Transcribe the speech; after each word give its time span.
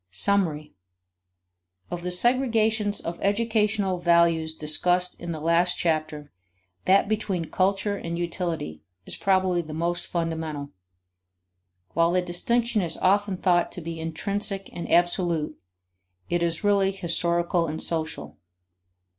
Summary. 0.09 0.73
Of 1.91 2.01
the 2.01 2.09
segregations 2.09 3.01
of 3.05 3.19
educational 3.21 3.99
values 3.99 4.55
discussed 4.55 5.19
in 5.19 5.31
the 5.31 5.39
last 5.39 5.77
chapter, 5.77 6.31
that 6.85 7.07
between 7.07 7.51
culture 7.51 7.95
and 7.97 8.17
utility 8.17 8.81
is 9.05 9.15
probably 9.15 9.61
the 9.61 9.75
most 9.75 10.07
fundamental. 10.07 10.71
While 11.93 12.13
the 12.13 12.23
distinction 12.23 12.81
is 12.81 12.97
often 12.97 13.37
thought 13.37 13.71
to 13.73 13.81
be 13.81 13.99
intrinsic 13.99 14.71
and 14.73 14.91
absolute, 14.91 15.55
it 16.31 16.41
is 16.41 16.63
really 16.63 16.89
historical 16.91 17.67
and 17.67 17.79
social. 17.79 18.39